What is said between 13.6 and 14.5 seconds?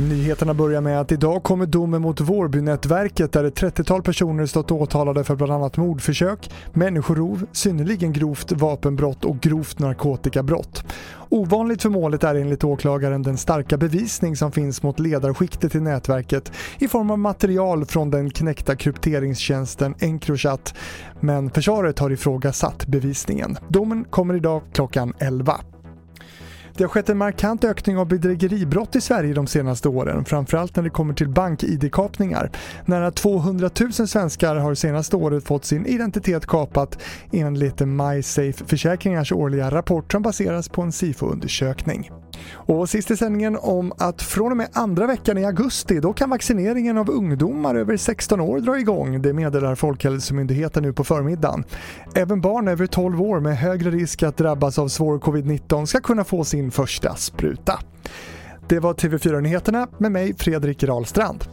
bevisning